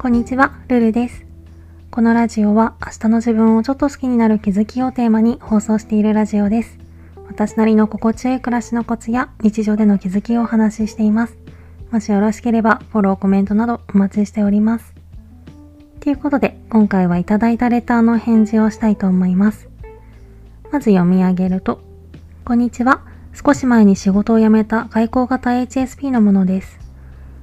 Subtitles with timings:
[0.00, 1.26] こんにちは、ルルです。
[1.90, 6.78] このラジオは明日の自分をちょっと好きになる気づきをテーマに放送しているラジオです。
[7.28, 11.36] 私なりの心地よい暮らしのコツや日常での気づきをお話ししています。
[11.90, 14.94] もしよろしければフォロー、コメントなどお待ちしております。
[16.00, 19.68] ということで、今回はいただいたレターの返事をしたいと思います。
[20.72, 21.82] まず読み上げると、
[22.46, 23.02] こんにちは。
[23.34, 26.89] 少し前に仕事を辞めた外交型 HSP のものです。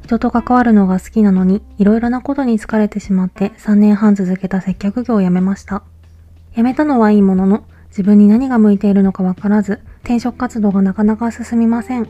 [0.08, 5.84] 人と関わるのが好きなのに、いろいろなことに疲れてしまって3年半続けた接客業を辞めました。
[6.56, 12.08] 辞めたのはいいものの、自分に何が向いているのかわからず、転職活動がなかなか進みません。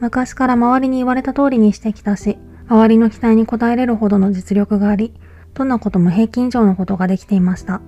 [0.00, 2.36] 昔から周りに言われた通りにしてきたし、
[2.68, 5.14] 周りの期待に応えれるほどの実力があり、
[5.54, 7.80] どんなことも平均以上のことができていました。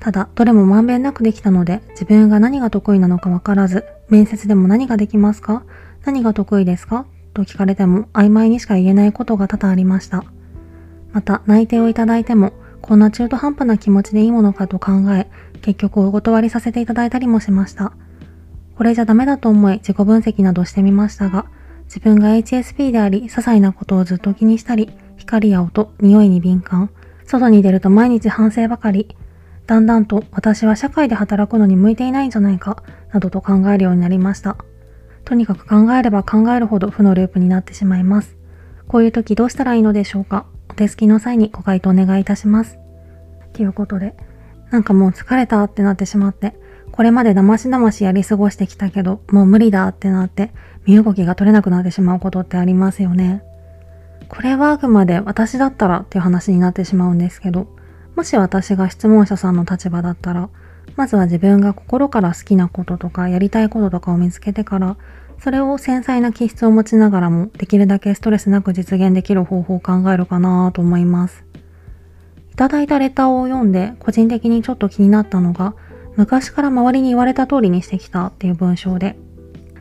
[0.00, 5.62] ただ、どれもまんべんなくできたので、自分が何が得意なのかわからず、面接でも何ができますか？
[6.06, 7.04] 何が得意ですか？
[7.34, 10.24] と聞かれても曖昧にしか言えないことが多々ありました。
[11.12, 15.28] また、内定をいただいても、こんな中途半端な気持ちでいいものかと考え、
[15.62, 17.92] 結局お断りさせていただいたりもしました。
[18.76, 21.46] これじゃダメだと思い自己分析などしてみましたが、
[21.84, 26.90] 自分が HSP であり、些細なことをずっと気にしたり、光や音、匂いに敏感、
[27.24, 29.16] 外に出ると毎日反省ばかり、
[29.66, 32.82] だんだんと私は社会で働くのに向いていないんじゃないか、
[33.12, 34.56] などと考えるようになりました。
[35.24, 38.36] とにかく考えれば考えるほど負のループになってしまいます。
[38.88, 40.46] こういう時どうしたらいいのでしょうか？
[40.68, 42.78] お手すきの際にご回答お願いいたします。
[43.52, 44.14] ということで、
[44.70, 46.54] なんかもう疲れたってなってしまって、
[46.92, 50.52] これまでだましだましやり過ごしてきたけど、もう無理だってなって、
[50.84, 53.42] 身動きが取れなくなってしまうことってありますよね。
[54.28, 57.68] これはあくまで私だったらっていう話になってしまうんですけど、
[58.16, 60.48] もし私が質問者さんの立場だったら、
[60.96, 64.96] まずは自分が心から好きなこととかやりたいこととかを見つけてから、
[65.40, 71.44] それを繊細な気質を持ちながらもできるだけストレスなく実現できる方法を考えるかなと思います。
[72.52, 75.74] いただいたレターを読んで個人的にちょっと気になったのが、
[76.16, 79.16] 昔から周りに言われた通りにしてきたっていう文章で、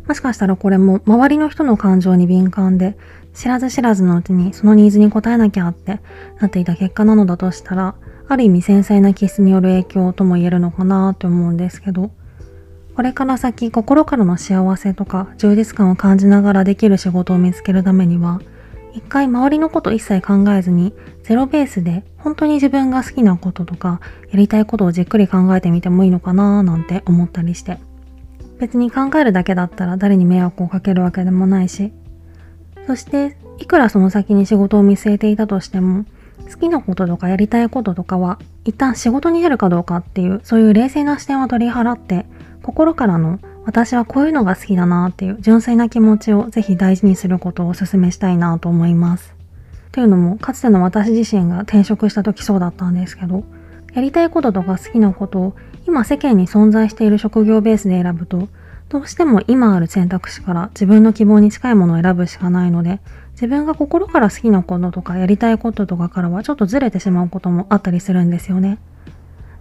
[0.08, 2.98] もしかしたらこれも周りの人の感情に敏感で、
[3.34, 6.02] 知らず知らずのうちにそのニーズに応えなきゃって
[6.40, 7.96] なっていた結果なのだとしたら、
[8.34, 12.12] ある意味繊細な気質による影響とも言えるのかなって思うんですけど、
[12.96, 18.42] これから先心からの幸せとか充実感を感じながらできる仕事を見つけるためには、
[18.94, 24.02] 一回周りのこと一切考えずに、ゼロベースで本当に自分が好きなこととか、
[24.32, 27.78] やりたいことをじっくり考えてみてもいいのかななんて思ったりして。
[28.60, 31.92] 別に考えるだけだったら誰に迷惑をかけるわけでもないし。
[32.88, 36.06] そして、いくらその先に仕事を見据えていたとしても、
[36.54, 42.28] 好きなこととかやりたいこととかは、一旦仕事に出るかどうかっていう、そういう冷静な視点を取り払って、
[42.62, 49.34] 心からの私はこういうのが好きだなっていう純粋な気持ちをぜひ大事にすることをお勧めしたいなと思います。
[49.92, 53.44] というのも、かつての私自身が転職した時そうだったんですけど、
[53.94, 55.56] やりたいこととか好きなことを
[55.88, 58.48] 今世間に存在している職業ベースで選ぶと、
[58.90, 63.00] どうしても今ある選択肢から自分の希望に近いものを選ぶしかないので、
[63.34, 68.78] 自分が心から好きなこととかやりたいこととかからはちょっとずれてしまうこともあったりするんですよね。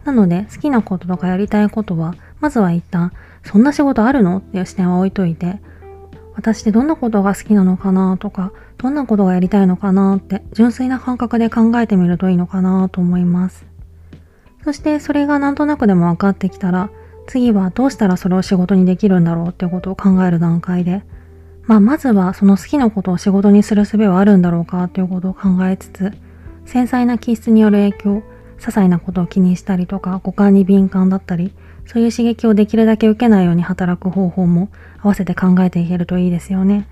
[0.05, 3.13] なので、好きなこととかやりたいことは、まずは一旦、
[3.45, 5.61] そんな仕事あるのっていう視点は置いといて、
[6.35, 13.65] 私ってどんなことが好きなのかなとか、どんなことがやりたいのかなって、純粋な感覚で考えてみるといいのかなと思います。
[14.65, 16.91] そして、それがなんとなくでも分かってきたら、
[17.27, 21.05] 次はどうしたらそれを仕事にできるんだろうってことを考える段階で、
[21.67, 26.13] まあ、まずはその好きなことを仕事にする術はあるんだろうかということを考えつつ、
[26.67, 28.23] 繊細な気質による影響、
[28.59, 31.53] 些細なことを気にしたりとか、五感に敏感だったり、
[31.87, 36.89] そういう刺激をできるだけ受けないように働く方法も合わせて考えていけるといいですよね。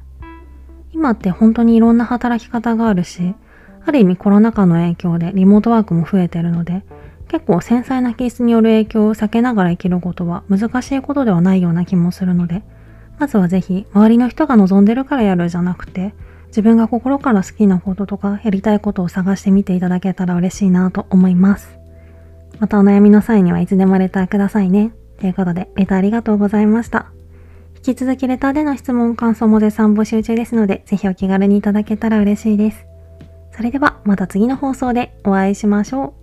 [0.93, 3.35] 今って本当にいろんな働き方があるし、
[3.87, 6.85] ある意味コロナ禍の影響でリモートワークも増えてるので、
[7.29, 12.65] 結構繊細な気質による影響を避けながら生きることは難しいことではないような気もするので、
[13.21, 16.15] まずはぜひ周りの人が望んでるからやるじゃなくて、
[16.47, 21.79] 自分が心から好きなこととかやりたいことを探してみていただけたら嬉しいなと思います。
[22.61, 24.93] またお悩みの際にはいつでもレターくださいね。
[25.21, 27.13] ということで、レターありがとうございました。
[27.87, 32.87] 引き続きレターでの質問、感想も絶賛募集中ですので、ぜひお気軽にいただけたら嬉しいです。
[33.55, 36.20] それではまた次の放送でお会いしましょう。